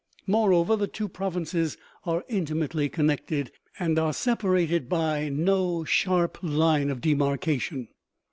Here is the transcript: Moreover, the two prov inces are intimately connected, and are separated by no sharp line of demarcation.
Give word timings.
Moreover, 0.25 0.75
the 0.75 0.87
two 0.87 1.07
prov 1.07 1.35
inces 1.35 1.77
are 2.07 2.25
intimately 2.27 2.89
connected, 2.89 3.51
and 3.77 3.99
are 3.99 4.13
separated 4.13 4.89
by 4.89 5.29
no 5.29 5.83
sharp 5.83 6.39
line 6.41 6.89
of 6.89 7.01
demarcation. 7.01 7.87